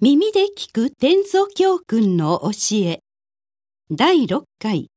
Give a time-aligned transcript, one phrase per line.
[0.00, 3.00] 耳で聞く天祖教訓の教え。
[3.90, 4.92] 第6回。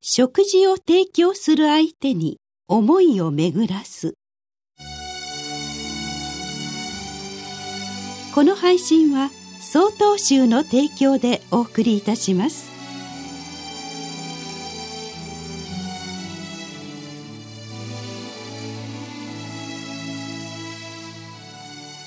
[0.00, 4.14] 食事を提供する相手に思いを巡らす。
[8.36, 9.30] この配信は
[9.60, 12.70] 曹洞宗の提供でお送りいたします。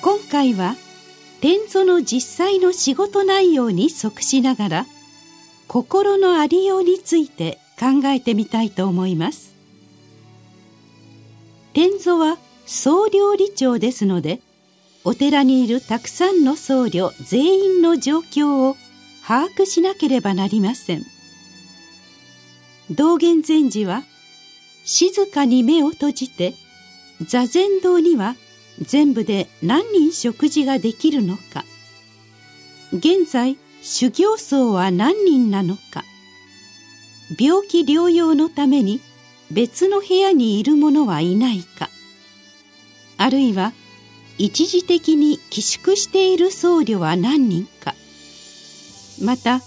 [0.01, 0.77] 今回は
[1.41, 4.85] 「天祖の実際の仕事内容に即しながら
[5.67, 9.55] 心のありようについて考えてみたいと思います。
[11.73, 14.41] 天祖は総料理長ですので
[15.05, 18.75] お寺にいるたくさんの僧侶全員の状況を
[19.25, 21.03] 把握しなければなりません。
[22.91, 24.03] 道元禅師は
[24.83, 26.55] 静かに目を閉じて
[27.21, 28.35] 座禅堂には
[28.81, 31.65] 全部で何人食事ができるのか。
[32.93, 36.03] 現在修行僧は何人なのか。
[37.39, 39.01] 病気療養のために
[39.51, 41.89] 別の部屋にいる者はいないか。
[43.17, 43.73] あるいは
[44.37, 47.93] 一時的に寄宿している僧侶は何人か。
[49.21, 49.61] また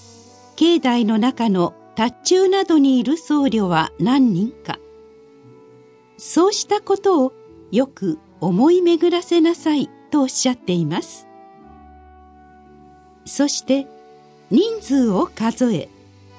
[0.57, 4.79] 境内の中の達中などにいる僧侶は何人か。
[6.17, 7.33] そうしたことを
[7.71, 11.29] よく思い巡らせなさいとおっしゃっています。
[13.25, 13.87] そして
[14.51, 15.89] 人数を数え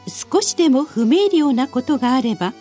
[0.08, 2.54] 少しでも不明瞭なことがあれば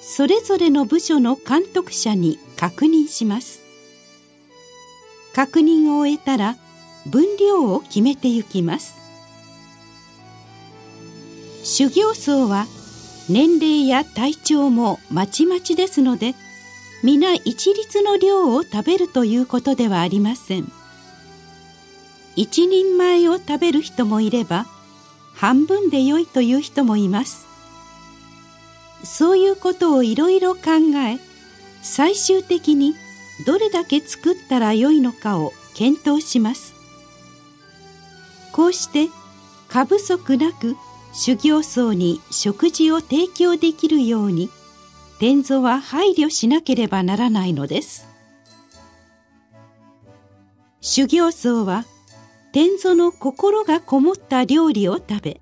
[0.00, 3.60] それぞれの部署の監督者に確認します。
[5.34, 6.56] 確認を終えたら
[7.04, 8.96] 分量を決めてゆきます。
[11.62, 12.66] 修行僧は
[13.28, 16.34] 年齢や体調もまちまちですので
[17.02, 20.70] 皆一律の量を食べるということではありません。
[22.34, 24.66] 一人前を食べる人もいれば
[25.34, 27.46] 半分でよいという人もいます。
[29.04, 30.62] そういうことをいろいろ考
[31.08, 31.18] え
[31.82, 32.94] 最終的に
[33.46, 36.74] どれだけ作ったらよいのかを検討します。
[38.52, 39.08] こうして
[39.68, 40.76] 過不足なく
[41.12, 44.50] 修行僧に食事を提供できるように
[45.18, 48.08] 天蔵は配慮しなければならないのです。
[50.80, 51.84] 修行僧は
[52.52, 55.40] 天蔵の心がこもった料理を食べ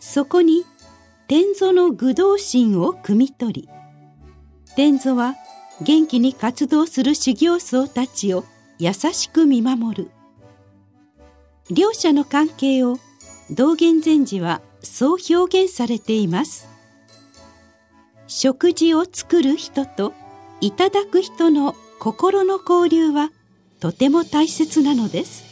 [0.00, 0.64] そこに
[1.26, 3.68] 天蔵の愚道心を汲み取り
[4.76, 5.36] 天蔵は
[5.80, 8.44] 元気に活動する修行僧たちを
[8.78, 10.10] 優しく見守る。
[11.70, 12.98] 両者の関係を
[13.50, 16.68] 道元禅師はそう表現されています。
[18.28, 20.12] 食事を作る人と
[20.60, 23.30] いただく人の心の交流は
[23.80, 25.46] とても大切なのです。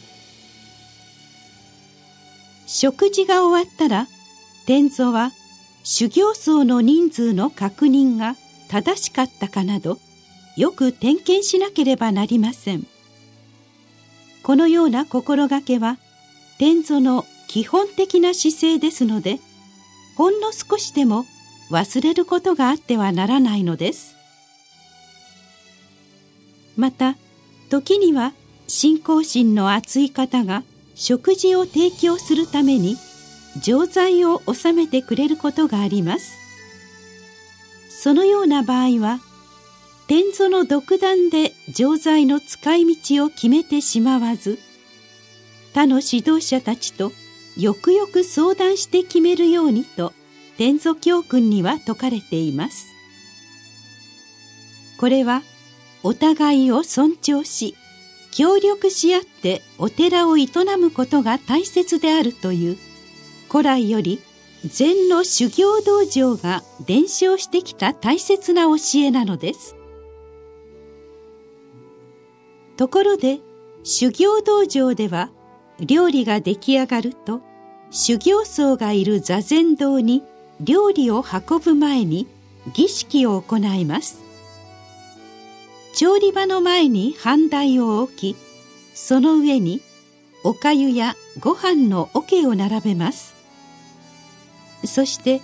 [2.67, 4.07] 食事が終わったら
[4.67, 5.31] 天祖は
[5.85, 8.37] 修行僧の人数の確認が
[8.69, 9.99] 正しかったかなど
[10.57, 12.87] よく点検しなければなりません。
[14.43, 15.97] このような心がけは
[16.59, 19.39] 天祖の基本的な姿勢ですので
[20.17, 21.25] ほんの少しでも
[21.71, 24.17] 忘れることがあってはならないのです。
[26.77, 27.17] また
[27.71, 28.33] 時には
[28.69, 30.63] 信仰心の厚い方が
[30.95, 32.97] 食事を提供するために
[33.63, 36.33] 錠剤を収めてくれることがあります。
[37.89, 39.21] そのような場合は
[40.07, 44.61] 天祖の独断で錠剤の使い道を決めてしまわず
[45.75, 47.11] 他の指導者たちと
[47.57, 50.13] よくよく相談して決めるようにと
[50.57, 52.87] 天祖教訓には説かれています。
[54.99, 55.43] これは
[56.03, 57.75] お互いを尊重し
[58.33, 60.47] 協力し合ってお寺を営
[60.79, 62.77] むことが大切であるという
[63.51, 64.21] 古来より
[64.65, 69.77] 禅の修行道場が伝承してきた大切な教えなのです。
[72.77, 73.41] ところで
[73.85, 75.31] 修行道場では
[75.81, 77.41] 料理が出来上がると
[77.91, 80.23] 修行僧がいる座禅堂に
[80.61, 82.27] 料理を運ぶ前に
[82.75, 84.19] 儀式を行います。
[85.95, 88.37] 調理場の前に半台を置き
[88.95, 89.81] その上に
[90.45, 93.35] おかゆやご飯の桶を並べます。
[94.85, 95.41] そして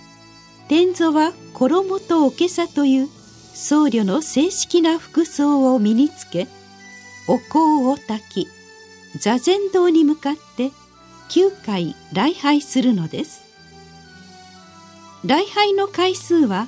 [0.67, 3.07] 天祖は衣とおけさという
[3.53, 6.47] 僧侶の正式な服装を身につけ
[7.27, 8.47] お香を焚き
[9.19, 10.71] 座禅堂に向かって
[11.29, 13.42] 9回礼拝するのです。
[15.25, 16.67] 礼拝の回数は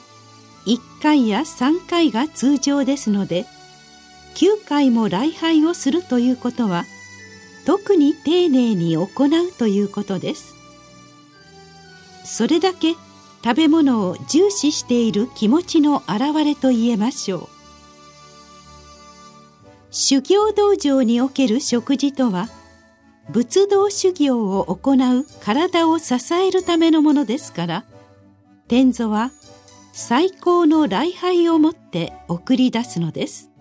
[0.65, 3.45] 1回や3回が通常ですので
[4.35, 6.85] 9回も礼拝をするということは
[7.65, 10.55] 特に丁寧に行うということです。
[12.23, 12.93] それだけ
[13.43, 17.47] 食べ物を重視している気持ちの表れと言えましょう。
[19.91, 22.49] 修行道場における食事とは
[23.29, 27.83] 仏道修行を行う体を支えるためのものですから
[28.67, 29.31] 天祖は
[29.93, 33.51] 最高の礼拝をもって送り出すのです。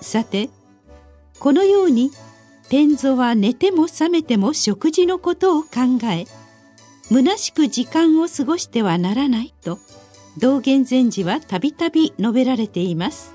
[0.00, 0.48] さて
[1.38, 2.10] このように
[2.70, 5.68] 天祖は寝ても覚めても食事のことを考
[6.04, 6.24] え
[7.08, 9.78] 虚しく時間を過ごしてはならないと
[10.38, 13.34] 道元禅師はたびたび述べられています。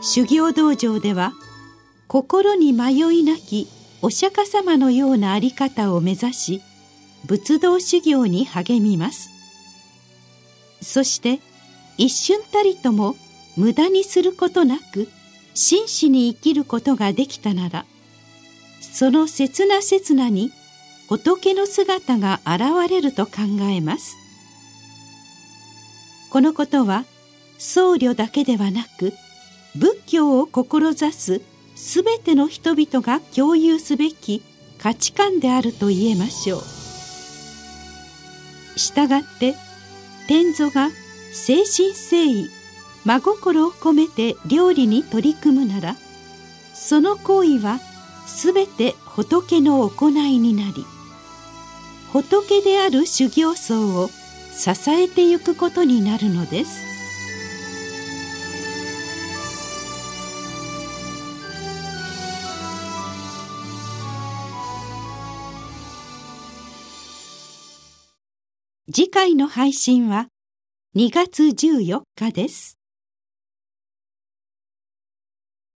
[0.00, 1.32] 修行道場では
[2.08, 3.68] 心に迷いなき
[4.02, 6.62] お釈迦様のようなあり方を目指し
[7.26, 9.30] 仏道修行に励みます。
[10.80, 11.40] そして
[11.98, 13.16] 一瞬たりとも
[13.56, 15.08] 無駄にすることなく
[15.54, 17.86] 真摯に生きることができたなら
[18.80, 20.52] その切な切なに
[21.08, 23.32] 仏の姿が現れると考
[23.70, 24.16] えます。
[26.30, 27.04] このことは
[27.58, 29.12] 僧侶だけではなく
[29.74, 31.40] 仏教を志す
[31.74, 34.42] すべての人々が共有すべき
[34.78, 36.75] 価値観であると言えましょう。
[38.76, 39.54] 従って
[40.28, 42.50] 天祖が誠心誠意
[43.04, 45.96] 真心を込めて料理に取り組むなら
[46.74, 47.78] その行為は
[48.26, 50.84] すべて仏の行いになり
[52.12, 56.95] 仏である修行僧を支えてゆくことになるのです。
[68.88, 70.28] 次回の配信は
[70.94, 72.75] 2月14日です。